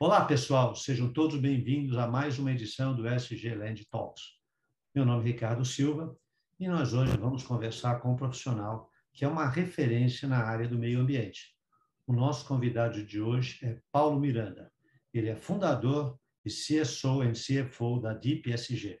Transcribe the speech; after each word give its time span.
Olá, 0.00 0.24
pessoal, 0.24 0.76
sejam 0.76 1.12
todos 1.12 1.40
bem-vindos 1.40 1.98
a 1.98 2.06
mais 2.06 2.38
uma 2.38 2.52
edição 2.52 2.94
do 2.94 3.08
SG 3.08 3.52
Land 3.56 3.84
Talks. 3.90 4.22
Meu 4.94 5.04
nome 5.04 5.24
é 5.24 5.32
Ricardo 5.32 5.64
Silva 5.64 6.16
e 6.56 6.68
nós 6.68 6.94
hoje 6.94 7.16
vamos 7.16 7.42
conversar 7.42 7.98
com 7.98 8.12
um 8.12 8.16
profissional 8.16 8.88
que 9.12 9.24
é 9.24 9.28
uma 9.28 9.48
referência 9.48 10.28
na 10.28 10.38
área 10.38 10.68
do 10.68 10.78
meio 10.78 11.00
ambiente. 11.00 11.52
O 12.06 12.12
nosso 12.12 12.46
convidado 12.46 13.04
de 13.04 13.20
hoje 13.20 13.58
é 13.66 13.76
Paulo 13.90 14.20
Miranda. 14.20 14.72
Ele 15.12 15.30
é 15.30 15.34
fundador 15.34 16.16
e 16.44 16.48
CSO 16.48 17.24
e 17.24 17.32
CFO 17.32 17.98
da 18.00 18.14
DeepSG. 18.14 19.00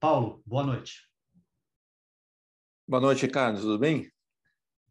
Paulo, 0.00 0.42
boa 0.46 0.64
noite. 0.64 1.10
Boa 2.88 3.02
noite, 3.02 3.26
Ricardo. 3.26 3.60
Tudo 3.60 3.78
bem? 3.78 4.10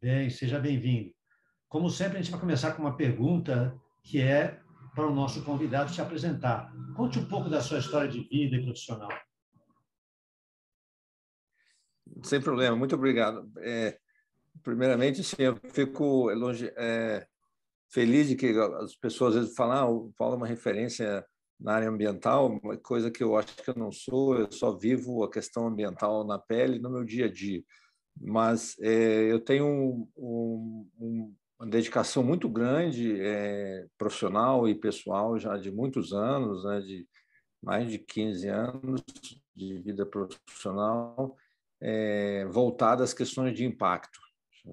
Bem, 0.00 0.30
seja 0.30 0.60
bem-vindo. 0.60 1.12
Como 1.68 1.90
sempre, 1.90 2.18
a 2.18 2.22
gente 2.22 2.30
vai 2.30 2.38
começar 2.38 2.74
com 2.74 2.82
uma 2.82 2.96
pergunta 2.96 3.76
que 4.04 4.20
é 4.20 4.62
para 4.98 5.06
o 5.06 5.14
nosso 5.14 5.44
convidado 5.44 5.94
se 5.94 6.00
apresentar. 6.00 6.72
Conte 6.96 7.20
um 7.20 7.24
pouco 7.24 7.48
da 7.48 7.60
sua 7.60 7.78
história 7.78 8.08
de 8.08 8.18
vida 8.22 8.56
e 8.56 8.64
profissional. 8.64 9.08
Sem 12.24 12.40
problema, 12.40 12.74
muito 12.74 12.96
obrigado. 12.96 13.48
É, 13.58 13.96
primeiramente, 14.60 15.22
sim, 15.22 15.36
eu 15.38 15.56
fico 15.72 16.32
é, 16.76 17.24
feliz 17.88 18.26
de 18.26 18.34
que 18.34 18.48
as 18.82 18.96
pessoas 18.96 19.36
às 19.36 19.42
vezes 19.42 19.56
falam 19.56 20.08
ah, 20.08 20.14
Paulo 20.18 20.34
é 20.34 20.36
uma 20.38 20.48
referência 20.48 21.24
na 21.60 21.74
área 21.74 21.88
ambiental, 21.88 22.60
coisa 22.82 23.08
que 23.08 23.22
eu 23.22 23.36
acho 23.36 23.54
que 23.54 23.70
eu 23.70 23.76
não 23.76 23.92
sou, 23.92 24.36
eu 24.36 24.50
só 24.50 24.76
vivo 24.76 25.22
a 25.22 25.30
questão 25.30 25.68
ambiental 25.68 26.26
na 26.26 26.40
pele 26.40 26.80
no 26.80 26.90
meu 26.90 27.04
dia 27.04 27.26
a 27.26 27.32
dia. 27.32 27.62
Mas 28.20 28.76
é, 28.80 29.30
eu 29.30 29.38
tenho 29.38 29.64
um, 29.64 30.90
um, 30.98 31.34
uma 31.58 31.68
dedicação 31.68 32.22
muito 32.22 32.48
grande, 32.48 33.20
é, 33.20 33.86
profissional 33.98 34.68
e 34.68 34.74
pessoal, 34.74 35.38
já 35.38 35.56
de 35.56 35.72
muitos 35.72 36.12
anos, 36.12 36.64
né, 36.64 36.80
de 36.80 37.06
mais 37.60 37.90
de 37.90 37.98
15 37.98 38.48
anos 38.48 39.02
de 39.54 39.78
vida 39.78 40.06
profissional, 40.06 41.36
é, 41.80 42.44
voltada 42.46 43.02
às 43.02 43.12
questões 43.12 43.54
de 43.56 43.64
impacto, 43.64 44.20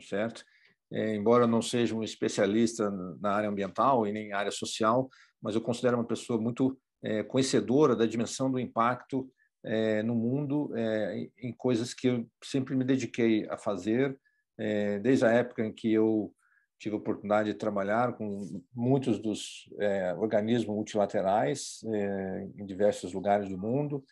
certo? 0.08 0.44
É, 0.92 1.16
embora 1.16 1.48
não 1.48 1.62
seja 1.62 1.96
um 1.96 2.04
especialista 2.04 2.92
na 3.20 3.32
área 3.32 3.50
ambiental 3.50 4.06
e 4.06 4.12
nem 4.12 4.34
área 4.34 4.52
social, 4.52 5.10
mas 5.42 5.56
eu 5.56 5.62
considero 5.62 5.98
uma 5.98 6.06
pessoa 6.06 6.40
muito 6.40 6.80
é, 7.04 7.24
conhecedora 7.24 7.96
da 7.96 8.06
dimensão 8.06 8.52
do 8.52 8.60
impacto 8.60 9.28
é, 9.64 10.04
no 10.04 10.14
mundo 10.14 10.72
em 11.40 11.52
coisas 11.54 11.92
que 11.92 12.08
eu 12.08 12.30
sempre 12.44 12.76
me 12.76 12.84
dediquei 12.84 13.48
a 13.50 13.58
fazer, 13.58 14.16
desde 15.02 15.26
a 15.26 15.32
época 15.32 15.66
em 15.66 15.74
que 15.74 15.92
eu 15.92 16.32
tive 16.78 16.96
a 16.96 17.00
oportunidade 17.00 17.52
de 17.52 17.58
trabalhar 17.58 18.14
com 18.14 18.62
muitos 18.74 19.20
dos 19.20 19.70
é, 19.80 20.14
organismos 20.16 20.76
multilaterais 20.76 21.82
é, 21.86 22.48
em 22.58 22.66
diversos 22.66 23.14
lugares 23.14 23.50
do 23.50 23.58
mundo, 23.58 24.04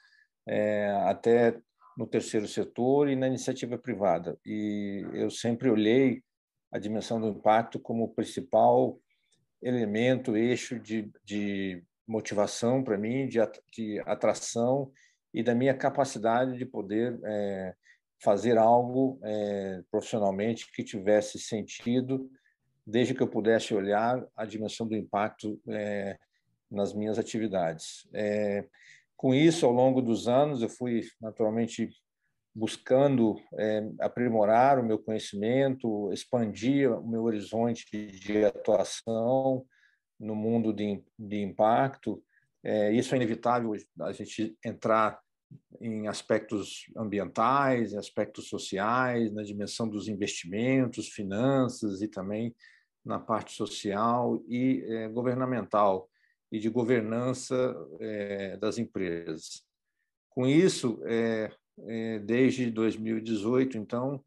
é, 0.48 0.90
até 1.06 1.60
no 1.98 2.08
terceiro 2.08 2.48
setor 2.48 3.10
e 3.10 3.16
na 3.16 3.28
iniciativa 3.28 3.78
privada. 3.78 4.38
E 4.46 5.06
eu 5.14 5.30
sempre 5.30 5.70
olhei 5.70 6.24
a 6.72 6.80
dimensão 6.80 7.22
do 7.22 7.28
impacto 7.28 7.80
como 7.80 8.06
o 8.06 8.14
principal 8.14 9.00
elemento, 9.62 10.36
eixo 10.36 10.80
de, 10.80 11.12
de 11.24 11.84
motivação 12.08 12.84
para 12.84 12.98
mim, 12.98 13.28
de, 13.28 13.40
atração 14.06 14.92
e 15.34 15.44
da 15.44 15.56
minha 15.56 15.74
capacidade 15.74 16.58
de 16.58 16.66
poder 16.66 17.20
é, 17.24 17.74
fazer 18.22 18.58
algo 18.58 19.20
é, 19.24 19.82
profissionalmente 19.92 20.72
que 20.72 20.84
tivesse 20.84 21.40
sentido 21.40 22.30
desde 22.86 23.14
que 23.14 23.22
eu 23.22 23.28
pudesse 23.28 23.74
olhar 23.74 24.26
a 24.36 24.46
dimensão 24.46 24.88
do 24.88 24.96
impacto 24.96 25.60
é, 25.70 26.18
nas 26.70 26.94
minhas 26.94 27.18
atividades. 27.18 28.08
É, 28.14 28.66
com 29.16 29.34
isso, 29.34 29.66
ao 29.66 29.72
longo 29.72 30.02
dos 30.02 30.28
anos, 30.28 30.62
eu 30.62 30.70
fui 30.70 31.02
naturalmente 31.22 31.90
buscando 32.54 33.36
é, 33.58 33.90
aprimorar 34.00 34.80
o 34.80 34.86
meu 34.86 35.00
conhecimento, 35.00 36.12
expandir 36.12 36.92
o 36.92 37.08
meu 37.08 37.24
horizonte 37.24 37.86
de 38.08 38.46
atuação 38.46 39.66
no 40.20 40.36
mundo 40.36 40.74
de, 40.74 41.02
de 41.18 41.42
impacto. 41.42 42.24
Isso 42.94 43.14
é 43.14 43.18
inevitável 43.18 43.74
a 44.00 44.14
gente 44.14 44.58
entrar 44.64 45.20
em 45.82 46.08
aspectos 46.08 46.86
ambientais, 46.96 47.94
em 47.94 47.98
aspectos 47.98 48.48
sociais, 48.48 49.34
na 49.34 49.44
dimensão 49.44 49.88
dos 49.88 50.08
investimentos, 50.08 51.10
finanças 51.10 52.02
e 52.02 52.08
também 52.08 52.56
na 53.06 53.20
parte 53.20 53.54
social 53.54 54.42
e 54.48 54.84
é, 54.88 55.08
governamental 55.10 56.10
e 56.52 56.60
de 56.60 56.70
governança 56.70 57.76
é, 58.00 58.58
das 58.58 58.78
empresas. 58.78 59.64
Com 60.30 60.48
isso, 60.48 61.02
é, 61.06 61.52
desde 62.24 62.70
2018, 62.72 63.78
então, 63.78 64.24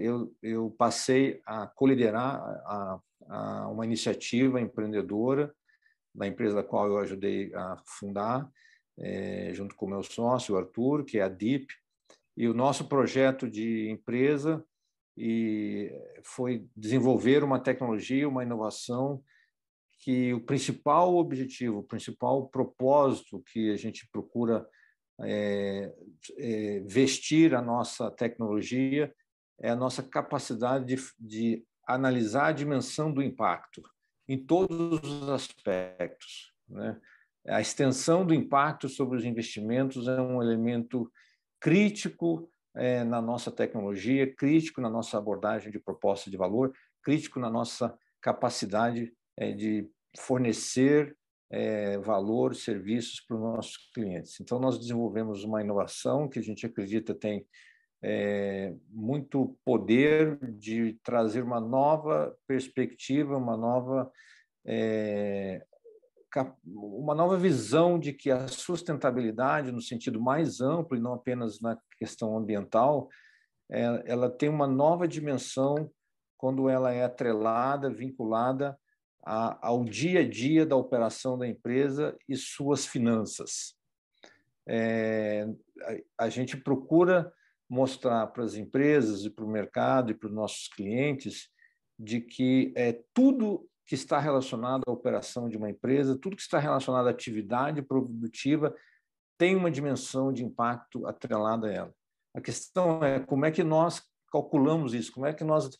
eu, 0.00 0.32
eu 0.42 0.70
passei 0.76 1.40
a 1.46 1.66
coliderar 1.66 2.36
a, 2.64 3.00
a 3.28 3.68
uma 3.68 3.84
iniciativa 3.84 4.60
empreendedora 4.60 5.54
da 6.14 6.26
empresa 6.26 6.56
da 6.56 6.62
qual 6.62 6.88
eu 6.88 6.98
ajudei 6.98 7.52
a 7.54 7.76
fundar, 7.84 8.48
junto 9.52 9.76
com 9.76 9.88
meu 9.88 10.02
sócio, 10.02 10.56
Arthur, 10.56 11.04
que 11.04 11.18
é 11.18 11.22
a 11.22 11.28
DIP, 11.28 11.68
e 12.36 12.48
o 12.48 12.54
nosso 12.54 12.88
projeto 12.88 13.48
de 13.48 13.88
empresa 13.88 14.64
e 15.16 15.92
foi 16.24 16.66
desenvolver 16.76 17.44
uma 17.44 17.60
tecnologia, 17.60 18.28
uma 18.28 18.42
inovação 18.42 19.22
que 20.00 20.34
o 20.34 20.40
principal 20.40 21.16
objetivo, 21.16 21.78
o 21.78 21.84
principal 21.84 22.48
propósito 22.48 23.42
que 23.52 23.70
a 23.70 23.76
gente 23.76 24.08
procura 24.10 24.66
é, 25.20 25.94
é, 26.36 26.80
vestir 26.80 27.54
a 27.54 27.62
nossa 27.62 28.10
tecnologia 28.10 29.14
é 29.60 29.70
a 29.70 29.76
nossa 29.76 30.02
capacidade 30.02 30.84
de, 30.84 31.02
de 31.18 31.64
analisar 31.86 32.48
a 32.48 32.52
dimensão 32.52 33.12
do 33.12 33.22
impacto 33.22 33.82
em 34.28 34.38
todos 34.38 35.00
os 35.02 35.28
aspectos. 35.28 36.52
Né? 36.68 37.00
A 37.46 37.60
extensão 37.60 38.26
do 38.26 38.34
impacto 38.34 38.88
sobre 38.88 39.16
os 39.16 39.24
investimentos 39.24 40.08
é 40.08 40.20
um 40.20 40.42
elemento 40.42 41.10
crítico 41.60 42.50
é, 42.76 43.04
na 43.04 43.20
nossa 43.20 43.50
tecnologia, 43.50 44.32
crítico 44.34 44.80
na 44.80 44.90
nossa 44.90 45.16
abordagem 45.18 45.70
de 45.70 45.78
proposta 45.78 46.30
de 46.30 46.36
valor, 46.36 46.72
crítico 47.02 47.38
na 47.38 47.50
nossa 47.50 47.96
capacidade 48.20 49.12
é, 49.36 49.52
de 49.52 49.88
fornecer 50.18 51.16
é, 51.50 51.98
valor, 51.98 52.54
serviços 52.54 53.20
para 53.20 53.36
os 53.36 53.42
nossos 53.42 53.76
clientes. 53.92 54.40
Então, 54.40 54.58
nós 54.58 54.78
desenvolvemos 54.78 55.44
uma 55.44 55.60
inovação 55.60 56.28
que 56.28 56.38
a 56.38 56.42
gente 56.42 56.66
acredita 56.66 57.14
tem 57.14 57.46
é, 58.02 58.74
muito 58.90 59.56
poder 59.64 60.38
de 60.52 60.98
trazer 61.02 61.42
uma 61.42 61.60
nova 61.60 62.36
perspectiva, 62.46 63.36
uma 63.36 63.56
nova 63.56 64.10
é, 64.66 65.64
uma 66.64 67.14
nova 67.14 67.36
visão 67.36 67.98
de 67.98 68.12
que 68.12 68.30
a 68.30 68.48
sustentabilidade, 68.48 69.70
no 69.70 69.80
sentido 69.80 70.20
mais 70.20 70.60
amplo 70.60 70.96
e 70.96 71.00
não 71.00 71.14
apenas 71.14 71.60
na 71.60 71.78
questão 71.98 72.36
ambiental, 72.36 73.08
é, 73.70 74.02
ela 74.06 74.30
tem 74.30 74.48
uma 74.48 74.66
nova 74.66 75.06
dimensão 75.06 75.90
quando 76.36 76.68
ela 76.68 76.92
é 76.92 77.04
atrelada, 77.04 77.90
vinculada 77.90 78.78
ao 79.22 79.84
dia 79.84 80.20
a 80.20 80.28
dia 80.28 80.66
da 80.66 80.76
operação 80.76 81.38
da 81.38 81.48
empresa 81.48 82.16
e 82.28 82.36
suas 82.36 82.84
finanças. 82.86 83.74
É, 84.68 85.46
a, 86.18 86.24
a 86.26 86.28
gente 86.28 86.56
procura 86.56 87.32
mostrar 87.68 88.26
para 88.28 88.44
as 88.44 88.54
empresas 88.54 89.24
e 89.24 89.30
para 89.30 89.44
o 89.44 89.50
mercado 89.50 90.10
e 90.10 90.14
para 90.14 90.28
os 90.28 90.34
nossos 90.34 90.68
clientes 90.68 91.48
de 91.98 92.20
que 92.20 92.72
é, 92.76 93.00
tudo 93.14 93.68
que 93.86 93.94
está 93.94 94.18
relacionado 94.18 94.82
à 94.86 94.92
operação 94.92 95.48
de 95.48 95.56
uma 95.56 95.70
empresa, 95.70 96.18
tudo 96.18 96.36
que 96.36 96.42
está 96.42 96.58
relacionado 96.58 97.06
à 97.06 97.10
atividade 97.10 97.82
produtiva 97.82 98.74
tem 99.36 99.56
uma 99.56 99.70
dimensão 99.70 100.32
de 100.32 100.44
impacto 100.44 101.06
atrelada 101.06 101.68
a 101.68 101.72
ela. 101.72 101.94
A 102.34 102.40
questão 102.40 103.04
é 103.04 103.20
como 103.20 103.44
é 103.44 103.50
que 103.50 103.62
nós 103.62 104.02
calculamos 104.32 104.94
isso, 104.94 105.12
como 105.12 105.26
é 105.26 105.32
que 105.32 105.44
nós 105.44 105.70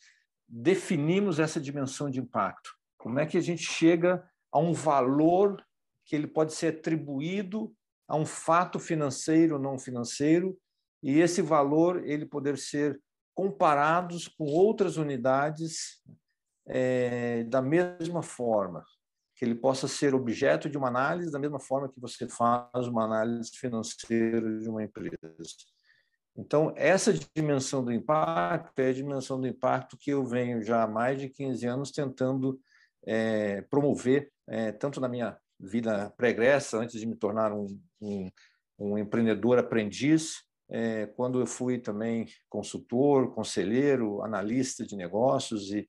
definimos 0.47 1.39
essa 1.39 1.59
dimensão 1.59 2.09
de 2.09 2.19
impacto, 2.19 2.71
como 2.97 3.19
é 3.19 3.25
que 3.25 3.37
a 3.37 3.41
gente 3.41 3.63
chega 3.63 4.23
a 4.51 4.59
um 4.59 4.73
valor 4.73 5.63
que 6.05 6.15
ele 6.15 6.27
pode 6.27 6.53
ser 6.53 6.75
atribuído 6.75 7.73
a 8.07 8.15
um 8.15 8.25
fato 8.25 8.79
financeiro 8.79 9.55
ou 9.55 9.61
não 9.61 9.79
financeiro 9.79 10.57
e 11.01 11.19
esse 11.19 11.41
valor 11.41 12.07
ele 12.07 12.25
poder 12.25 12.57
ser 12.57 13.01
comparados 13.33 14.27
com 14.27 14.45
outras 14.45 14.97
unidades 14.97 16.01
é, 16.67 17.43
da 17.43 17.61
mesma 17.61 18.21
forma, 18.21 18.83
que 19.35 19.43
ele 19.43 19.55
possa 19.55 19.87
ser 19.87 20.15
objeto 20.15 20.69
de 20.69 20.77
uma 20.77 20.87
análise 20.87 21.31
da 21.31 21.39
mesma 21.39 21.59
forma 21.59 21.89
que 21.89 21.99
você 21.99 22.27
faz 22.27 22.87
uma 22.87 23.03
análise 23.03 23.51
financeira 23.51 24.59
de 24.59 24.69
uma 24.69 24.83
empresa. 24.83 25.17
Então, 26.37 26.73
essa 26.75 27.13
dimensão 27.35 27.83
do 27.83 27.91
impacto 27.91 28.79
é 28.79 28.89
a 28.89 28.93
dimensão 28.93 29.39
do 29.39 29.47
impacto 29.47 29.97
que 29.97 30.11
eu 30.11 30.25
venho 30.25 30.63
já 30.63 30.83
há 30.83 30.87
mais 30.87 31.19
de 31.19 31.29
15 31.29 31.65
anos 31.65 31.91
tentando 31.91 32.59
é, 33.05 33.61
promover, 33.63 34.31
é, 34.47 34.71
tanto 34.71 34.99
na 34.99 35.07
minha 35.07 35.37
vida 35.59 36.13
pregressa, 36.17 36.77
antes 36.77 36.99
de 36.99 37.05
me 37.05 37.15
tornar 37.15 37.53
um, 37.53 37.79
um, 38.01 38.29
um 38.77 38.97
empreendedor 38.97 39.57
aprendiz, 39.57 40.43
é, 40.69 41.05
quando 41.05 41.39
eu 41.39 41.45
fui 41.45 41.77
também 41.77 42.27
consultor, 42.49 43.33
conselheiro, 43.33 44.21
analista 44.21 44.85
de 44.85 44.95
negócios 44.95 45.71
e 45.71 45.87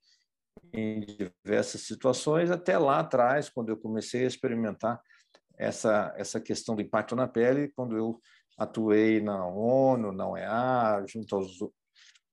em 0.73 1.01
diversas 1.01 1.83
situações, 1.83 2.51
até 2.51 2.79
lá 2.79 3.01
atrás, 3.01 3.49
quando 3.49 3.71
eu 3.71 3.77
comecei 3.77 4.25
a 4.25 4.29
experimentar 4.29 5.01
essa, 5.59 6.15
essa 6.17 6.41
questão 6.41 6.75
do 6.75 6.83
impacto 6.83 7.17
na 7.17 7.27
pele, 7.27 7.73
quando 7.75 7.97
eu 7.97 8.21
atuei 8.59 9.21
na 9.21 9.47
ONU, 9.47 10.13
na 10.13 10.29
UEA, 10.29 11.05
junto 11.07 11.37
aos, 11.37 11.59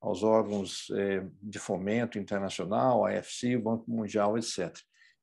aos 0.02 0.24
órgãos 0.24 0.88
é, 0.92 1.26
de 1.42 1.60
fomento 1.60 2.20
internacional, 2.20 3.06
a 3.06 3.12
AFC, 3.12 3.58
Banco 3.58 3.90
Mundial, 3.90 4.38
etc. 4.38 4.74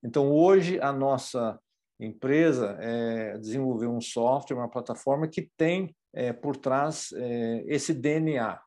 Então, 0.03 0.31
hoje, 0.31 0.81
a 0.81 0.93
nossa 0.93 1.59
empresa 1.99 2.79
é, 2.81 3.37
desenvolveu 3.39 3.93
um 3.93 4.01
software, 4.01 4.57
uma 4.57 4.71
plataforma 4.71 5.29
que 5.29 5.51
tem 5.57 5.95
é, 6.15 6.33
por 6.33 6.57
trás 6.57 7.13
é, 7.13 7.65
esse 7.67 7.93
DNA, 7.93 8.59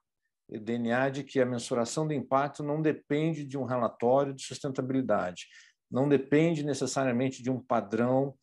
DNA 0.60 1.10
de 1.10 1.24
que 1.24 1.40
a 1.40 1.46
mensuração 1.46 2.08
do 2.08 2.14
impacto 2.14 2.64
não 2.64 2.82
depende 2.82 3.46
de 3.46 3.58
um 3.58 3.64
relatório 3.64 4.34
de 4.34 4.44
sustentabilidade, 4.44 5.48
não 5.90 6.08
depende 6.08 6.64
necessariamente 6.64 7.42
de 7.42 7.50
um 7.50 7.60
padrão 7.60 8.36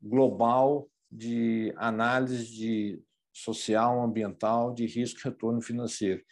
global 0.00 0.88
de 1.10 1.72
análise 1.76 2.46
de 2.46 3.02
social, 3.32 4.02
ambiental, 4.02 4.72
de 4.72 4.86
risco 4.86 5.20
e 5.20 5.24
retorno 5.24 5.60
financeiro, 5.60 6.22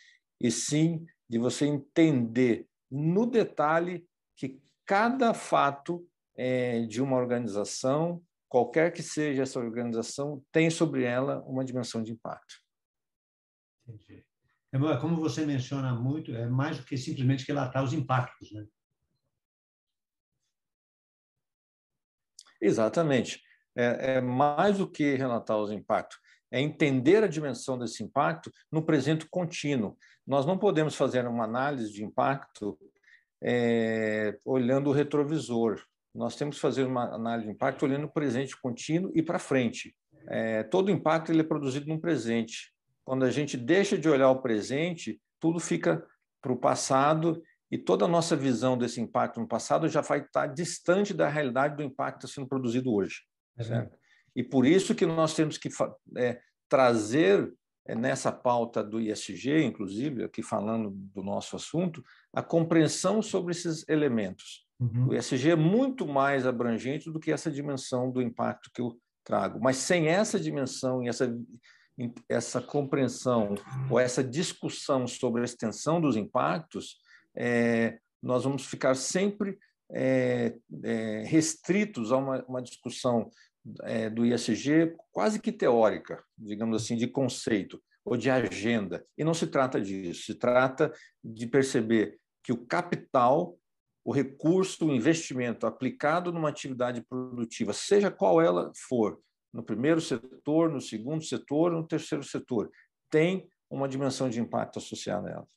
e 0.40 0.50
sim 0.50 1.04
de 1.28 1.38
você 1.38 1.66
entender 1.66 2.66
no 2.90 3.26
detalhe 3.26 4.06
que 4.36 4.60
cada 4.86 5.32
fato 5.32 6.06
é, 6.34 6.82
de 6.86 7.00
uma 7.00 7.16
organização, 7.16 8.22
qualquer 8.48 8.92
que 8.92 9.02
seja 9.02 9.42
essa 9.42 9.60
organização, 9.60 10.42
tem 10.50 10.70
sobre 10.70 11.04
ela 11.04 11.42
uma 11.46 11.64
dimensão 11.64 12.02
de 12.02 12.12
impacto. 12.12 12.54
Entendi. 13.86 14.24
É, 14.72 14.96
como 14.98 15.16
você 15.16 15.44
menciona 15.44 15.94
muito, 15.94 16.34
é 16.34 16.46
mais 16.46 16.78
do 16.78 16.84
que 16.84 16.96
simplesmente 16.96 17.46
relatar 17.46 17.82
os 17.82 17.92
impactos, 17.92 18.52
né? 18.52 18.66
Exatamente. 22.60 23.42
É, 23.74 24.16
é 24.16 24.20
mais 24.20 24.78
do 24.78 24.90
que 24.90 25.14
relatar 25.14 25.56
os 25.56 25.70
impactos 25.70 26.18
é 26.50 26.60
entender 26.60 27.22
a 27.22 27.28
dimensão 27.28 27.78
desse 27.78 28.02
impacto 28.02 28.50
no 28.70 28.82
presente 28.82 29.26
contínuo. 29.28 29.96
Nós 30.26 30.44
não 30.44 30.58
podemos 30.58 30.94
fazer 30.94 31.26
uma 31.26 31.44
análise 31.44 31.92
de 31.92 32.04
impacto 32.04 32.78
é, 33.42 34.38
olhando 34.44 34.90
o 34.90 34.92
retrovisor. 34.92 35.80
Nós 36.14 36.34
temos 36.34 36.56
que 36.56 36.62
fazer 36.62 36.84
uma 36.84 37.14
análise 37.14 37.46
de 37.46 37.54
impacto 37.54 37.84
olhando 37.84 38.06
o 38.06 38.12
presente 38.12 38.60
contínuo 38.60 39.12
e 39.14 39.22
para 39.22 39.38
frente. 39.38 39.94
É, 40.28 40.64
todo 40.64 40.90
impacto 40.90 41.30
ele 41.30 41.40
é 41.40 41.44
produzido 41.44 41.86
no 41.86 42.00
presente. 42.00 42.72
Quando 43.04 43.24
a 43.24 43.30
gente 43.30 43.56
deixa 43.56 43.98
de 43.98 44.08
olhar 44.08 44.30
o 44.30 44.42
presente, 44.42 45.20
tudo 45.40 45.58
fica 45.58 46.06
para 46.40 46.52
o 46.52 46.56
passado 46.56 47.42
e 47.70 47.78
toda 47.78 48.04
a 48.04 48.08
nossa 48.08 48.34
visão 48.34 48.76
desse 48.76 49.00
impacto 49.00 49.40
no 49.40 49.46
passado 49.46 49.88
já 49.88 50.00
vai 50.00 50.20
estar 50.20 50.46
distante 50.48 51.14
da 51.14 51.28
realidade 51.28 51.76
do 51.76 51.82
impacto 51.82 52.26
sendo 52.26 52.48
produzido 52.48 52.92
hoje. 52.92 53.20
Certo? 53.60 53.96
E 54.34 54.42
por 54.42 54.66
isso 54.66 54.94
que 54.94 55.06
nós 55.06 55.34
temos 55.34 55.58
que 55.58 55.68
é, 56.16 56.40
trazer 56.68 57.52
é, 57.86 57.94
nessa 57.94 58.30
pauta 58.30 58.82
do 58.82 59.00
ISG, 59.00 59.62
inclusive, 59.62 60.24
aqui 60.24 60.42
falando 60.42 60.90
do 60.90 61.22
nosso 61.22 61.56
assunto, 61.56 62.02
a 62.32 62.42
compreensão 62.42 63.20
sobre 63.22 63.52
esses 63.52 63.86
elementos. 63.88 64.66
Uhum. 64.78 65.08
O 65.08 65.14
ISG 65.14 65.50
é 65.50 65.56
muito 65.56 66.06
mais 66.06 66.46
abrangente 66.46 67.10
do 67.10 67.20
que 67.20 67.32
essa 67.32 67.50
dimensão 67.50 68.10
do 68.10 68.22
impacto 68.22 68.70
que 68.72 68.80
eu 68.80 68.98
trago. 69.24 69.60
Mas 69.60 69.76
sem 69.76 70.08
essa 70.08 70.40
dimensão 70.40 71.02
e 71.02 71.08
essa, 71.08 71.36
essa 72.28 72.60
compreensão 72.60 73.54
ou 73.90 73.98
essa 73.98 74.22
discussão 74.22 75.06
sobre 75.06 75.42
a 75.42 75.44
extensão 75.44 76.00
dos 76.00 76.16
impactos, 76.16 76.96
é, 77.36 77.98
nós 78.22 78.44
vamos 78.44 78.66
ficar 78.66 78.94
sempre 78.94 79.58
é, 79.92 80.56
é, 80.84 81.24
restritos 81.26 82.12
a 82.12 82.16
uma, 82.16 82.44
uma 82.46 82.62
discussão 82.62 83.30
do 84.14 84.24
ISG 84.24 84.96
quase 85.12 85.38
que 85.38 85.52
teórica, 85.52 86.24
digamos 86.38 86.82
assim, 86.82 86.96
de 86.96 87.06
conceito 87.06 87.78
ou 88.04 88.16
de 88.16 88.30
agenda. 88.30 89.04
E 89.16 89.24
não 89.24 89.34
se 89.34 89.46
trata 89.46 89.80
disso, 89.80 90.24
se 90.24 90.34
trata 90.34 90.92
de 91.22 91.46
perceber 91.46 92.18
que 92.42 92.52
o 92.52 92.66
capital, 92.66 93.58
o 94.04 94.12
recurso, 94.12 94.86
o 94.86 94.94
investimento 94.94 95.66
aplicado 95.66 96.32
numa 96.32 96.48
atividade 96.48 97.02
produtiva, 97.02 97.72
seja 97.72 98.10
qual 98.10 98.40
ela 98.40 98.72
for, 98.88 99.20
no 99.52 99.62
primeiro 99.62 100.00
setor, 100.00 100.70
no 100.70 100.80
segundo 100.80 101.24
setor, 101.24 101.72
no 101.72 101.86
terceiro 101.86 102.22
setor, 102.24 102.70
tem 103.10 103.48
uma 103.68 103.88
dimensão 103.88 104.28
de 104.28 104.40
impacto 104.40 104.78
associada 104.78 105.28
a 105.28 105.32
ela. 105.32 105.48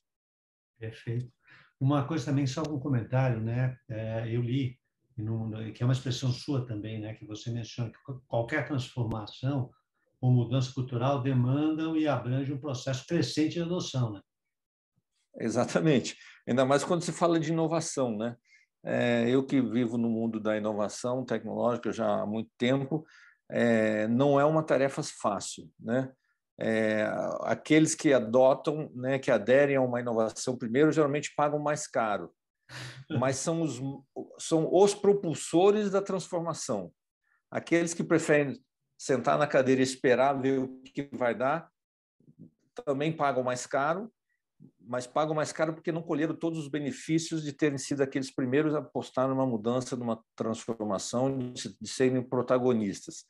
Perfeito. 0.78 1.32
Uma 1.80 2.06
coisa 2.06 2.26
também, 2.26 2.46
só 2.46 2.62
um 2.62 2.78
comentário, 2.78 3.40
né? 3.40 3.76
É, 3.88 4.28
eu 4.28 4.40
li 4.40 4.78
que 5.72 5.82
é 5.82 5.86
uma 5.86 5.92
expressão 5.92 6.32
sua 6.32 6.66
também, 6.66 7.00
né, 7.00 7.14
que 7.14 7.24
você 7.24 7.48
menciona 7.48 7.88
que 7.88 7.98
qualquer 8.26 8.66
transformação 8.66 9.70
ou 10.20 10.32
mudança 10.32 10.72
cultural 10.74 11.22
demandam 11.22 11.96
e 11.96 12.08
abrange 12.08 12.52
um 12.52 12.58
processo 12.58 13.06
crescente 13.06 13.52
de 13.52 13.62
adoção, 13.62 14.12
né? 14.12 14.20
Exatamente. 15.38 16.16
Ainda 16.48 16.64
mais 16.64 16.82
quando 16.82 17.02
se 17.02 17.12
fala 17.12 17.38
de 17.38 17.52
inovação, 17.52 18.16
né? 18.16 18.36
É, 18.84 19.28
eu 19.28 19.46
que 19.46 19.60
vivo 19.62 19.96
no 19.96 20.08
mundo 20.08 20.40
da 20.40 20.56
inovação 20.56 21.24
tecnológica 21.24 21.92
já 21.92 22.22
há 22.22 22.26
muito 22.26 22.50
tempo, 22.58 23.06
é, 23.50 24.06
não 24.08 24.38
é 24.38 24.44
uma 24.44 24.62
tarefa 24.62 25.02
fácil, 25.02 25.70
né? 25.78 26.12
É, 26.56 27.10
aqueles 27.40 27.96
que 27.96 28.12
adotam, 28.12 28.88
né, 28.94 29.18
que 29.18 29.28
aderem 29.28 29.74
a 29.74 29.80
uma 29.80 29.98
inovação 29.98 30.56
primeiro, 30.56 30.92
geralmente 30.92 31.34
pagam 31.34 31.58
mais 31.58 31.88
caro 31.88 32.32
mas 33.18 33.36
são 33.36 33.62
os, 33.62 33.80
são 34.38 34.68
os 34.72 34.94
propulsores 34.94 35.90
da 35.90 36.00
transformação. 36.00 36.92
Aqueles 37.50 37.94
que 37.94 38.02
preferem 38.02 38.60
sentar 38.98 39.38
na 39.38 39.46
cadeira 39.46 39.80
e 39.80 39.84
esperar 39.84 40.40
ver 40.40 40.60
o 40.60 40.82
que 40.82 41.08
vai 41.12 41.34
dar, 41.34 41.70
também 42.84 43.12
pagam 43.12 43.42
mais 43.42 43.66
caro, 43.66 44.12
mas 44.80 45.06
pagam 45.06 45.34
mais 45.34 45.52
caro 45.52 45.74
porque 45.74 45.92
não 45.92 46.02
colheram 46.02 46.34
todos 46.34 46.58
os 46.58 46.68
benefícios 46.68 47.42
de 47.42 47.52
terem 47.52 47.78
sido 47.78 48.02
aqueles 48.02 48.34
primeiros 48.34 48.74
a 48.74 48.78
apostar 48.78 49.28
numa 49.28 49.46
mudança, 49.46 49.96
numa 49.96 50.22
transformação, 50.34 51.52
de 51.52 51.88
serem 51.88 52.22
protagonistas. 52.22 53.26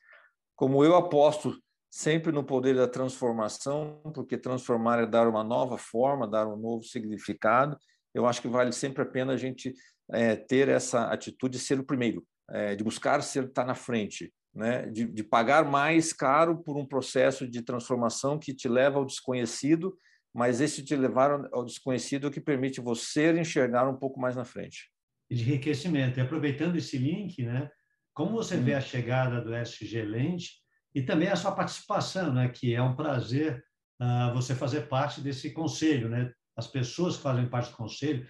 Como 0.56 0.84
eu 0.84 0.94
aposto 0.94 1.58
sempre 1.90 2.32
no 2.32 2.42
poder 2.42 2.74
da 2.74 2.88
transformação, 2.88 4.00
porque 4.14 4.36
transformar 4.36 5.00
é 5.00 5.06
dar 5.06 5.28
uma 5.28 5.44
nova 5.44 5.78
forma, 5.78 6.26
dar 6.26 6.46
um 6.46 6.56
novo 6.56 6.82
significado, 6.82 7.78
eu 8.12 8.26
acho 8.26 8.42
que 8.42 8.48
vale 8.48 8.72
sempre 8.72 9.02
a 9.02 9.06
pena 9.06 9.32
a 9.32 9.36
gente 9.36 9.72
é, 10.12 10.36
ter 10.36 10.68
essa 10.68 11.06
atitude 11.06 11.58
de 11.58 11.64
ser 11.64 11.78
o 11.78 11.84
primeiro, 11.84 12.24
é, 12.50 12.74
de 12.74 12.84
buscar 12.84 13.22
ser 13.22 13.44
estar 13.44 13.64
na 13.64 13.74
frente, 13.74 14.32
né? 14.54 14.86
De, 14.86 15.04
de, 15.04 15.22
pagar 15.24 15.64
mais 15.64 16.12
caro 16.12 16.62
por 16.62 16.76
um 16.76 16.86
processo 16.86 17.48
de 17.48 17.62
transformação 17.62 18.38
que 18.38 18.54
te 18.54 18.68
leva 18.68 18.98
ao 18.98 19.04
desconhecido, 19.04 19.96
mas 20.32 20.60
esse 20.60 20.84
te 20.84 20.94
levar 20.96 21.48
ao 21.52 21.64
desconhecido 21.64 22.28
é 22.28 22.30
que 22.30 22.40
permite 22.40 22.80
você 22.80 23.32
enxergar 23.38 23.88
um 23.88 23.96
pouco 23.96 24.20
mais 24.20 24.36
na 24.36 24.44
frente. 24.44 24.90
De 25.30 25.42
enriquecimento. 25.42 26.18
E 26.18 26.22
aproveitando 26.22 26.76
esse 26.76 26.98
link, 26.98 27.42
né? 27.42 27.70
Como 28.14 28.30
você 28.30 28.56
vê 28.56 28.74
a 28.74 28.80
chegada 28.80 29.40
do 29.40 29.54
SG 29.54 30.02
Lente 30.02 30.52
e 30.94 31.02
também 31.02 31.28
a 31.28 31.36
sua 31.36 31.52
participação, 31.52 32.32
né? 32.32 32.48
Que 32.48 32.74
é 32.74 32.80
um 32.80 32.94
prazer 32.94 33.62
uh, 34.00 34.32
você 34.32 34.54
fazer 34.54 34.82
parte 34.88 35.20
desse 35.20 35.50
conselho, 35.50 36.08
né? 36.08 36.32
as 36.56 36.66
pessoas 36.66 37.16
que 37.16 37.22
fazem 37.22 37.48
parte 37.48 37.70
do 37.70 37.76
conselho, 37.76 38.26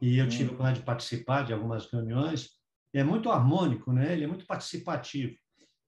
e 0.00 0.18
eu 0.18 0.28
tive 0.28 0.44
a 0.44 0.46
uhum. 0.46 0.54
oportunidade 0.54 0.80
de 0.80 0.86
participar 0.86 1.44
de 1.44 1.52
algumas 1.52 1.86
reuniões, 1.90 2.50
é 2.92 3.02
muito 3.02 3.30
harmônico, 3.30 3.92
né? 3.92 4.12
ele 4.12 4.24
é 4.24 4.26
muito 4.26 4.46
participativo. 4.46 5.36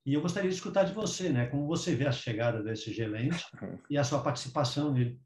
E 0.05 0.13
eu 0.13 0.21
gostaria 0.21 0.49
de 0.49 0.55
escutar 0.55 0.83
de 0.83 0.93
você, 0.93 1.29
né? 1.29 1.47
como 1.47 1.67
você 1.67 1.95
vê 1.95 2.07
a 2.07 2.11
chegada 2.11 2.63
desse 2.63 2.91
gerente 2.93 3.45
e 3.89 3.97
a 3.97 4.03
sua 4.03 4.21
participação 4.21 4.91
nele. 4.93 5.19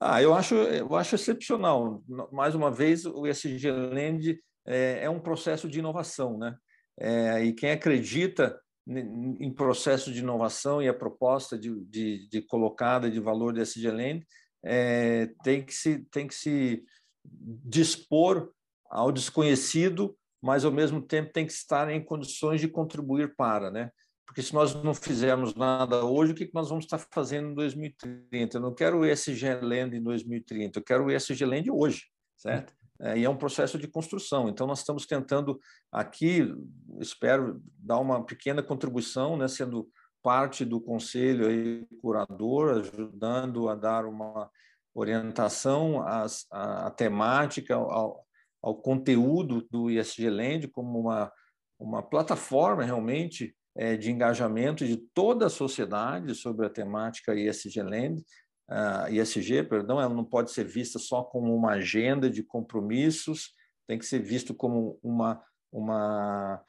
Ah, 0.00 0.22
eu 0.22 0.32
acho, 0.32 0.54
eu 0.54 0.94
acho 0.94 1.16
excepcional. 1.16 2.04
Mais 2.30 2.54
uma 2.54 2.70
vez, 2.70 3.04
o 3.04 3.26
ESG 3.26 3.70
Land 3.70 4.40
é, 4.68 5.04
é 5.04 5.10
um 5.10 5.18
processo 5.18 5.68
de 5.68 5.78
inovação, 5.78 6.36
né? 6.36 6.56
É, 7.00 7.44
e 7.44 7.52
quem 7.52 7.70
acredita 7.70 8.60
em 8.86 9.52
processo 9.52 10.12
de 10.12 10.20
inovação 10.20 10.82
e 10.82 10.88
a 10.88 10.94
proposta 10.94 11.58
de, 11.58 11.84
de, 11.84 12.28
de 12.28 12.42
colocada 12.42 13.10
de 13.10 13.20
valor 13.20 13.52
do 13.52 13.60
ESG 13.60 13.90
Land 13.90 14.26
é, 14.64 15.30
tem, 15.44 15.62
que 15.62 15.74
se, 15.74 15.98
tem 16.10 16.26
que 16.26 16.34
se 16.34 16.82
dispor 17.24 18.50
ao 18.90 19.12
desconhecido, 19.12 20.16
mas 20.42 20.64
ao 20.64 20.72
mesmo 20.72 21.02
tempo 21.02 21.32
tem 21.32 21.46
que 21.46 21.52
estar 21.52 21.90
em 21.90 22.02
condições 22.02 22.60
de 22.60 22.68
contribuir 22.68 23.34
para, 23.36 23.70
né? 23.70 23.90
Porque 24.26 24.42
se 24.42 24.54
nós 24.54 24.74
não 24.74 24.94
fizermos 24.94 25.54
nada 25.54 26.04
hoje, 26.04 26.32
o 26.32 26.34
que 26.34 26.50
nós 26.52 26.68
vamos 26.68 26.84
estar 26.84 26.98
fazendo 26.98 27.50
em 27.50 27.54
2030? 27.54 28.56
Eu 28.56 28.60
não 28.60 28.74
quero 28.74 28.98
o 28.98 29.06
ESG 29.06 29.60
Land 29.62 29.96
em 29.96 30.02
2030, 30.02 30.78
eu 30.78 30.84
quero 30.84 31.06
o 31.06 31.10
ESG 31.10 31.44
Land 31.44 31.70
hoje, 31.70 32.04
certo? 32.36 32.74
É, 33.00 33.18
e 33.18 33.24
é 33.24 33.30
um 33.30 33.36
processo 33.36 33.78
de 33.78 33.86
construção. 33.86 34.48
Então, 34.48 34.66
nós 34.66 34.80
estamos 34.80 35.06
tentando 35.06 35.58
aqui, 35.90 36.54
espero 37.00 37.62
dar 37.78 37.98
uma 37.98 38.24
pequena 38.24 38.62
contribuição, 38.62 39.36
né, 39.36 39.46
sendo 39.48 39.88
parte 40.22 40.64
do 40.64 40.80
conselho 40.80 41.46
aí, 41.46 41.86
curador, 42.00 42.78
ajudando 42.78 43.68
a 43.68 43.74
dar 43.74 44.04
uma 44.04 44.50
orientação 44.94 46.04
à 46.50 46.90
temática, 46.90 47.76
ao, 47.76 48.26
ao 48.62 48.74
conteúdo 48.74 49.66
do 49.70 49.90
ISG 49.90 50.28
Land 50.28 50.68
como 50.68 50.98
uma, 50.98 51.32
uma 51.78 52.02
plataforma 52.02 52.82
realmente 52.82 53.54
é, 53.76 53.96
de 53.96 54.10
engajamento 54.10 54.84
de 54.84 54.96
toda 54.96 55.46
a 55.46 55.50
sociedade 55.50 56.34
sobre 56.34 56.66
a 56.66 56.70
temática 56.70 57.34
ISG 57.34 57.80
Land, 57.80 58.24
uh, 58.70 59.12
ISG, 59.12 59.62
perdão, 59.64 60.00
ela 60.00 60.14
não 60.14 60.24
pode 60.24 60.50
ser 60.52 60.64
vista 60.64 60.98
só 60.98 61.22
como 61.22 61.54
uma 61.54 61.72
agenda 61.72 62.30
de 62.30 62.42
compromissos, 62.42 63.54
tem 63.86 63.98
que 63.98 64.06
ser 64.06 64.20
visto 64.20 64.54
como 64.54 64.98
uma, 65.02 65.42
uma 65.72 66.62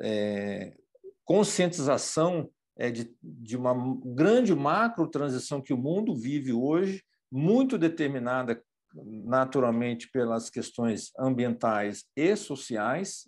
é, 0.00 0.74
conscientização 1.24 2.50
é, 2.76 2.90
de, 2.90 3.14
de 3.22 3.56
uma 3.56 3.74
grande 4.04 4.54
macro 4.54 5.06
transição 5.06 5.60
que 5.60 5.72
o 5.72 5.78
mundo 5.78 6.16
vive 6.16 6.52
hoje, 6.52 7.04
muito 7.30 7.78
determinada 7.78 8.62
naturalmente 8.94 10.10
pelas 10.10 10.50
questões 10.50 11.12
ambientais 11.18 12.04
e 12.16 12.36
sociais, 12.36 13.24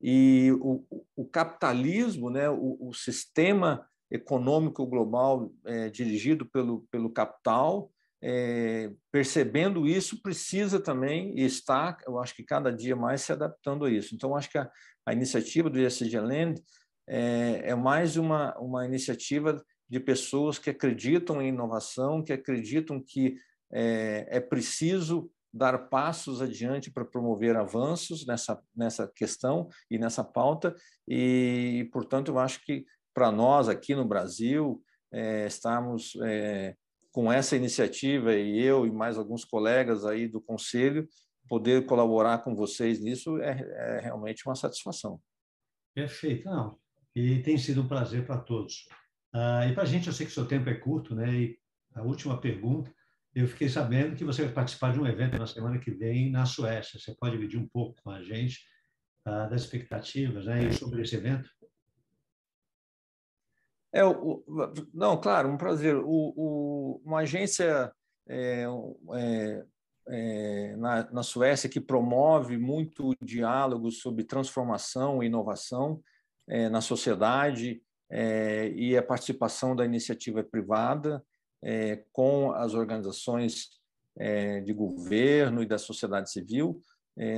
e 0.00 0.50
o, 0.60 0.84
o 1.16 1.24
capitalismo, 1.24 2.30
né, 2.30 2.50
o, 2.50 2.76
o 2.80 2.92
sistema 2.92 3.86
econômico 4.14 4.86
global 4.86 5.52
é, 5.66 5.90
dirigido 5.90 6.46
pelo, 6.46 6.86
pelo 6.88 7.10
capital, 7.10 7.90
é, 8.22 8.92
percebendo 9.10 9.86
isso, 9.88 10.22
precisa 10.22 10.78
também, 10.78 11.36
e 11.36 11.44
está, 11.44 11.98
eu 12.06 12.20
acho 12.20 12.34
que 12.34 12.44
cada 12.44 12.72
dia 12.72 12.94
mais 12.94 13.22
se 13.22 13.32
adaptando 13.32 13.84
a 13.84 13.90
isso. 13.90 14.14
Então, 14.14 14.36
acho 14.36 14.48
que 14.48 14.56
a, 14.56 14.70
a 15.04 15.12
iniciativa 15.12 15.68
do 15.68 15.80
ESG 15.80 16.20
Land 16.20 16.62
é, 17.08 17.62
é 17.64 17.74
mais 17.74 18.16
uma, 18.16 18.56
uma 18.58 18.86
iniciativa 18.86 19.60
de 19.88 19.98
pessoas 19.98 20.58
que 20.58 20.70
acreditam 20.70 21.42
em 21.42 21.48
inovação, 21.48 22.22
que 22.22 22.32
acreditam 22.32 23.02
que 23.04 23.36
é, 23.72 24.26
é 24.28 24.40
preciso 24.40 25.28
dar 25.52 25.88
passos 25.88 26.40
adiante 26.40 26.90
para 26.90 27.04
promover 27.04 27.56
avanços 27.56 28.24
nessa, 28.26 28.60
nessa 28.74 29.08
questão 29.08 29.68
e 29.90 29.98
nessa 29.98 30.24
pauta, 30.24 30.74
e, 31.06 31.88
portanto, 31.92 32.30
eu 32.30 32.38
acho 32.38 32.64
que 32.64 32.86
para 33.14 33.30
nós 33.30 33.68
aqui 33.68 33.94
no 33.94 34.04
Brasil, 34.04 34.82
é, 35.12 35.46
estamos 35.46 36.16
é, 36.24 36.74
com 37.12 37.32
essa 37.32 37.56
iniciativa 37.56 38.34
e 38.34 38.60
eu 38.60 38.84
e 38.84 38.90
mais 38.90 39.16
alguns 39.16 39.44
colegas 39.44 40.04
aí 40.04 40.26
do 40.26 40.40
Conselho, 40.40 41.08
poder 41.48 41.86
colaborar 41.86 42.38
com 42.38 42.54
vocês 42.54 43.00
nisso 43.00 43.38
é, 43.40 43.52
é 43.52 44.00
realmente 44.00 44.42
uma 44.46 44.56
satisfação. 44.56 45.20
Perfeito, 45.94 46.46
não. 46.46 46.76
E 47.14 47.40
tem 47.42 47.56
sido 47.56 47.82
um 47.82 47.88
prazer 47.88 48.26
para 48.26 48.38
todos. 48.38 48.88
Ah, 49.32 49.66
e 49.66 49.72
para 49.72 49.84
a 49.84 49.86
gente, 49.86 50.08
eu 50.08 50.12
sei 50.12 50.26
que 50.26 50.32
o 50.32 50.34
seu 50.34 50.46
tempo 50.46 50.68
é 50.68 50.74
curto, 50.74 51.14
né? 51.14 51.32
E 51.32 51.58
a 51.94 52.02
última 52.02 52.40
pergunta, 52.40 52.92
eu 53.34 53.46
fiquei 53.46 53.68
sabendo 53.68 54.16
que 54.16 54.24
você 54.24 54.44
vai 54.44 54.52
participar 54.52 54.92
de 54.92 54.98
um 54.98 55.06
evento 55.06 55.38
na 55.38 55.46
semana 55.46 55.78
que 55.78 55.92
vem 55.92 56.30
na 56.30 56.46
Suécia. 56.46 56.98
Você 56.98 57.14
pode 57.14 57.36
dividir 57.36 57.58
um 57.58 57.68
pouco 57.68 58.00
com 58.02 58.10
a 58.10 58.22
gente 58.22 58.58
ah, 59.24 59.46
das 59.46 59.62
expectativas 59.62 60.46
né, 60.46 60.72
sobre 60.72 61.02
esse 61.02 61.14
evento? 61.14 61.48
É, 63.94 64.04
o, 64.04 64.42
não, 64.92 65.16
claro, 65.16 65.48
um 65.48 65.56
prazer. 65.56 65.94
O, 65.96 66.34
o 66.36 67.00
uma 67.04 67.20
agência 67.20 67.92
é, 68.28 68.64
é, 69.14 69.64
é, 70.08 70.76
na, 70.76 71.10
na 71.12 71.22
Suécia 71.22 71.68
que 71.68 71.80
promove 71.80 72.58
muito 72.58 73.14
diálogo 73.22 73.92
sobre 73.92 74.24
transformação 74.24 75.22
e 75.22 75.26
inovação 75.26 76.02
é, 76.48 76.68
na 76.68 76.80
sociedade 76.80 77.80
é, 78.10 78.68
e 78.70 78.96
a 78.96 79.02
participação 79.02 79.76
da 79.76 79.84
iniciativa 79.84 80.42
privada 80.42 81.24
é, 81.62 82.04
com 82.12 82.52
as 82.52 82.74
organizações 82.74 83.82
de 84.64 84.72
governo 84.72 85.60
e 85.60 85.66
da 85.66 85.76
sociedade 85.76 86.30
civil. 86.30 86.80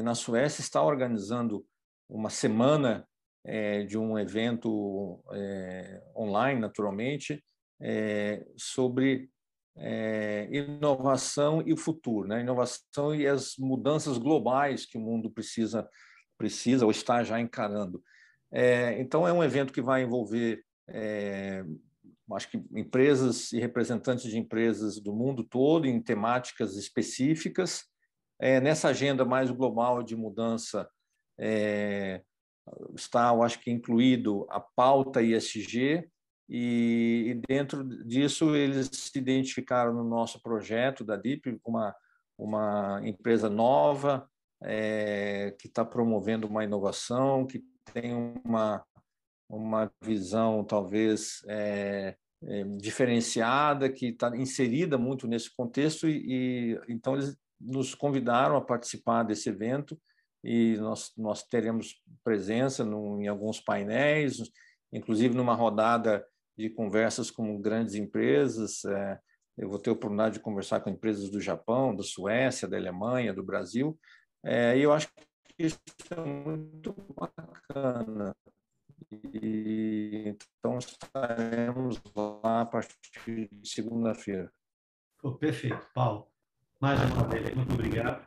na 0.04 0.14
Suécia 0.14 0.60
está 0.60 0.82
organizando 0.82 1.64
uma 2.06 2.28
semana 2.28 3.08
é, 3.46 3.84
de 3.84 3.96
um 3.96 4.18
evento 4.18 5.22
é, 5.32 6.02
online, 6.16 6.60
naturalmente, 6.60 7.42
é, 7.80 8.44
sobre 8.56 9.30
é, 9.76 10.48
inovação 10.50 11.62
e 11.64 11.72
o 11.72 11.76
futuro, 11.76 12.26
né? 12.26 12.40
inovação 12.40 13.14
e 13.14 13.26
as 13.26 13.56
mudanças 13.56 14.18
globais 14.18 14.84
que 14.84 14.98
o 14.98 15.00
mundo 15.00 15.30
precisa, 15.30 15.88
precisa 16.36 16.84
ou 16.84 16.90
está 16.90 17.22
já 17.22 17.38
encarando. 17.38 18.02
É, 18.50 19.00
então, 19.00 19.28
é 19.28 19.32
um 19.32 19.44
evento 19.44 19.72
que 19.72 19.82
vai 19.82 20.02
envolver, 20.02 20.64
é, 20.88 21.64
acho 22.32 22.50
que, 22.50 22.60
empresas 22.74 23.52
e 23.52 23.60
representantes 23.60 24.28
de 24.28 24.38
empresas 24.38 24.98
do 24.98 25.14
mundo 25.14 25.44
todo 25.44 25.86
em 25.86 26.02
temáticas 26.02 26.76
específicas. 26.76 27.84
nessa 28.62 28.88
agenda 28.88 29.24
mais 29.24 29.50
global 29.50 30.02
de 30.02 30.16
mudança, 30.16 30.88
é, 31.38 32.22
está, 32.94 33.28
eu 33.28 33.42
acho 33.42 33.60
que, 33.60 33.70
incluído 33.70 34.46
a 34.50 34.60
pauta 34.60 35.22
ISG, 35.22 36.08
e, 36.48 37.40
dentro 37.48 37.82
disso 38.04 38.54
eles 38.54 38.88
se 38.92 39.18
identificaram 39.18 39.92
no 39.92 40.04
nosso 40.04 40.40
projeto 40.40 41.04
da 41.04 41.16
DIP, 41.16 41.58
uma, 41.64 41.94
uma 42.38 43.00
empresa 43.04 43.50
nova, 43.50 44.28
é, 44.62 45.54
que 45.58 45.66
está 45.66 45.84
promovendo 45.84 46.46
uma 46.46 46.64
inovação, 46.64 47.46
que 47.46 47.64
tem 47.92 48.12
uma, 48.44 48.84
uma 49.48 49.90
visão 50.02 50.64
talvez 50.64 51.42
é, 51.48 52.16
é, 52.42 52.64
diferenciada, 52.78 53.90
que 53.90 54.08
está 54.08 54.36
inserida 54.36 54.96
muito 54.96 55.26
nesse 55.26 55.54
contexto, 55.54 56.08
e, 56.08 56.74
e 56.74 56.80
então 56.88 57.14
eles 57.14 57.36
nos 57.60 57.94
convidaram 57.94 58.56
a 58.56 58.60
participar 58.60 59.22
desse 59.22 59.48
evento 59.48 59.98
e 60.46 60.76
nós, 60.76 61.12
nós 61.16 61.42
teremos 61.42 62.00
presença 62.22 62.84
no, 62.84 63.20
em 63.20 63.26
alguns 63.26 63.60
painéis, 63.60 64.40
inclusive 64.92 65.34
numa 65.34 65.56
rodada 65.56 66.24
de 66.56 66.70
conversas 66.70 67.32
com 67.32 67.60
grandes 67.60 67.96
empresas. 67.96 68.84
É, 68.84 69.18
eu 69.58 69.68
vou 69.68 69.80
ter 69.80 69.90
a 69.90 69.92
oportunidade 69.92 70.34
de 70.34 70.40
conversar 70.40 70.80
com 70.80 70.90
empresas 70.90 71.28
do 71.30 71.40
Japão, 71.40 71.96
da 71.96 72.04
Suécia, 72.04 72.68
da 72.68 72.76
Alemanha, 72.76 73.34
do 73.34 73.42
Brasil, 73.42 73.98
é, 74.44 74.78
e 74.78 74.82
eu 74.82 74.92
acho 74.92 75.08
que 75.08 75.24
isso 75.58 75.80
é 76.12 76.20
muito 76.20 76.94
bacana. 77.16 78.32
E, 79.10 80.28
então, 80.28 80.78
estaremos 80.78 82.00
lá 82.14 82.60
a 82.60 82.66
partir 82.66 83.48
de 83.50 83.68
segunda-feira. 83.68 84.52
perfeito, 85.40 85.88
Paulo. 85.92 86.28
Mais 86.80 87.00
uma 87.10 87.26
vez, 87.26 87.52
muito 87.52 87.74
obrigado. 87.74 88.24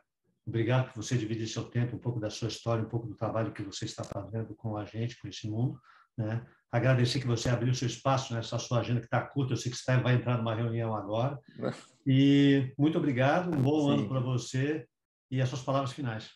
Obrigado 0.50 0.92
por 0.92 1.04
você 1.04 1.16
dividir 1.16 1.48
seu 1.48 1.64
tempo, 1.64 1.96
um 1.96 2.00
pouco 2.00 2.20
da 2.20 2.32
sua 2.32 2.48
história, 2.48 2.84
um 2.84 2.90
pouco 2.90 3.06
do 3.06 3.16
trabalho 3.16 3.54
que 3.54 3.62
você 3.62 3.86
está 3.86 4.04
fazendo 4.04 4.56
com 4.56 4.76
a 4.76 4.84
gente, 4.84 5.22
com 5.22 5.28
esse 5.28 5.48
mundo. 5.48 5.80
Né? 6.18 6.44
Agradecer 6.72 7.20
que 7.20 7.28
você 7.28 7.50
abriu 7.50 7.72
seu 7.76 7.88
espaço 7.88 8.34
nessa 8.34 8.58
sua 8.58 8.80
agenda 8.80 9.00
que 9.00 9.06
está 9.06 9.22
curta. 9.22 9.54
Eu 9.54 9.58
sei 9.58 9.72
que 9.72 9.78
você 9.78 9.96
vai 9.98 10.16
entrar 10.16 10.40
numa 10.40 10.56
reunião 10.56 10.96
agora. 10.96 11.40
E 12.12 12.74
muito 12.76 12.98
obrigado, 12.98 13.54
um 13.54 13.62
bom 13.62 13.82
Sim. 13.82 13.94
ano 13.94 14.10
para 14.10 14.20
você 14.20 14.88
e 15.30 15.40
as 15.40 15.48
suas 15.48 15.62
palavras 15.62 15.92
finais. 15.92 16.32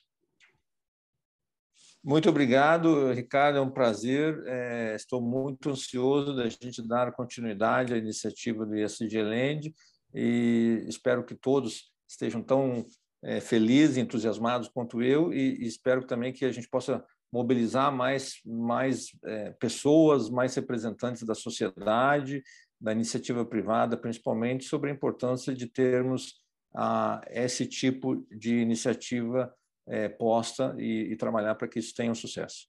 Muito 2.04 2.30
obrigado, 2.30 3.12
Ricardo. 3.12 3.58
É 3.58 3.62
um 3.62 3.72
prazer. 3.72 4.44
É, 4.46 4.94
estou 4.94 5.20
muito 5.20 5.72
ansioso 5.72 6.36
da 6.36 6.48
gente 6.48 6.88
dar 6.88 7.12
continuidade 7.14 7.92
à 7.92 7.98
iniciativa 7.98 8.68
do 8.68 8.76
ISG 8.76 9.24
Land 9.24 9.74
e 10.14 10.86
espero 10.88 11.26
que 11.26 11.34
todos 11.34 11.92
estejam 12.08 12.44
tão 12.44 12.86
é, 13.24 13.40
felizes, 13.40 13.98
entusiasmados 13.98 14.68
quanto 14.68 15.02
eu 15.02 15.34
e, 15.34 15.62
e, 15.62 15.66
espero 15.66 16.06
também 16.06 16.34
que 16.34 16.46
a 16.46 16.52
gente 16.52 16.70
possa 16.70 17.04
mobilizar 17.32 17.92
mais, 17.92 18.36
mais 18.46 19.08
é, 19.24 19.52
pessoas, 19.52 20.30
mais 20.30 20.54
representantes 20.56 21.24
da 21.24 21.34
sociedade, 21.34 22.44
da 22.80 22.92
iniciativa 22.92 23.46
privada, 23.46 23.98
principalmente 23.98 24.66
sobre 24.66 24.92
a 24.92 24.94
importância 24.94 25.54
de 25.54 25.68
termos 25.68 26.44
a, 26.76 27.22
esse 27.30 27.66
tipo 27.66 28.26
de 28.30 28.60
iniciativa 28.60 29.54
é, 29.88 30.10
posta 30.10 30.76
e, 30.78 31.12
e 31.12 31.16
trabalhar 31.16 31.56
para 31.56 31.68
que 31.68 31.80
isso 31.80 31.94
tenha 31.96 32.12
um 32.12 32.16
sucesso. 32.16 32.68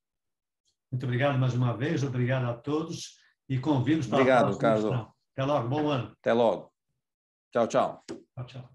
Muito 0.91 1.05
obrigado 1.05 1.39
mais 1.39 1.55
uma 1.55 1.77
vez, 1.77 2.03
obrigado 2.03 2.45
a 2.45 2.55
todos 2.55 3.19
e 3.49 3.59
convido 3.59 4.07
para 4.07 4.19
obrigado, 4.19 4.55
a 4.55 4.59
próxima 4.59 4.91
Carlos. 4.93 5.15
Até 5.33 5.45
logo, 5.45 5.69
bom 5.69 5.89
ano. 5.89 6.17
Até 6.21 6.33
logo. 6.33 6.73
Tchau, 7.53 7.67
tchau. 7.67 8.05
Tchau, 8.07 8.47
tchau. 8.47 8.74